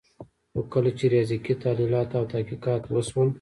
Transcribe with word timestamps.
خو 0.53 0.61
کله 0.73 0.91
چي 0.97 1.05
ریاضیکي 1.13 1.53
تحلیلات 1.63 2.09
او 2.17 2.23
تحقیقات 2.33 2.81
وسول 2.93 3.29